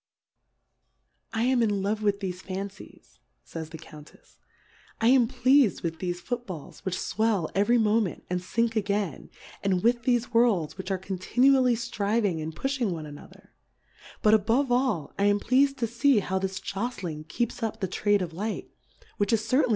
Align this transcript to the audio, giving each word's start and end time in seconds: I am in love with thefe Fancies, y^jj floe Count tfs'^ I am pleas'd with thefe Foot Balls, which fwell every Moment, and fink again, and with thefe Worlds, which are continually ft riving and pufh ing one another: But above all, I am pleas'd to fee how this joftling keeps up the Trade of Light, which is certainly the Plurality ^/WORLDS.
I 1.31 1.43
am 1.43 1.61
in 1.61 1.83
love 1.83 2.01
with 2.01 2.21
thefe 2.21 2.41
Fancies, 2.41 3.19
y^jj 3.45 3.67
floe 3.69 3.77
Count 3.79 4.13
tfs'^ 4.13 4.37
I 4.99 5.09
am 5.09 5.27
pleas'd 5.27 5.83
with 5.83 5.99
thefe 5.99 6.15
Foot 6.15 6.47
Balls, 6.47 6.83
which 6.83 6.97
fwell 6.97 7.51
every 7.53 7.77
Moment, 7.77 8.23
and 8.27 8.43
fink 8.43 8.75
again, 8.75 9.29
and 9.63 9.83
with 9.83 10.01
thefe 10.01 10.33
Worlds, 10.33 10.75
which 10.75 10.89
are 10.89 10.97
continually 10.97 11.75
ft 11.75 11.99
riving 11.99 12.41
and 12.41 12.55
pufh 12.55 12.81
ing 12.81 12.89
one 12.91 13.05
another: 13.05 13.53
But 14.23 14.33
above 14.33 14.71
all, 14.71 15.13
I 15.19 15.25
am 15.25 15.39
pleas'd 15.39 15.77
to 15.77 15.85
fee 15.87 16.17
how 16.17 16.39
this 16.39 16.59
joftling 16.59 17.27
keeps 17.27 17.61
up 17.61 17.79
the 17.79 17.87
Trade 17.87 18.23
of 18.23 18.33
Light, 18.33 18.71
which 19.17 19.31
is 19.31 19.41
certainly 19.41 19.41
the 19.41 19.41
Plurality 19.41 19.67
^/WORLDS. 19.67 19.69